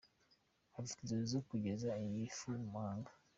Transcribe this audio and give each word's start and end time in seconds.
Afite 0.79 0.97
inzozi 1.01 1.27
zo 1.35 1.41
kugeza 1.49 1.89
iyi 2.05 2.23
fu 2.37 2.47
mu 2.61 2.67
mahanga. 2.75 3.11